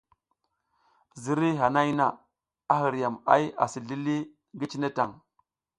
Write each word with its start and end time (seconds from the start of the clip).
Ziriy 1.23 1.53
hanay 1.61 1.89
na, 1.99 2.07
a 2.73 2.75
hiriyam 2.81 3.15
ay 3.33 3.43
asi 3.63 3.79
zlili 3.85 4.17
ngi 4.55 4.65
cine 4.71 4.89
tan. 4.97 5.11